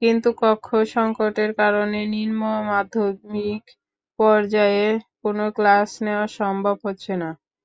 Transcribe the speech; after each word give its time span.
কিন্তু 0.02 0.28
কক্ষ–সংকটের 0.40 1.50
কারণে 1.60 2.00
নিম্নমমাধ্যমিক 2.14 3.62
পর্যায়ে 4.18 4.86
কোনো 5.22 5.44
ক্লাস 5.56 5.90
নেওয়া 6.04 6.26
সম্ভব 6.38 6.76
হচ্ছে 6.86 7.12
না। 7.16 7.30